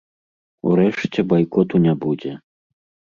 Урэшце, 0.69 1.19
байкоту 1.33 1.81
не 1.83 1.93
будзе. 2.07 2.31